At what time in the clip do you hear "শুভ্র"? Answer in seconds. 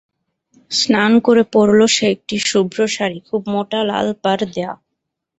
2.49-2.79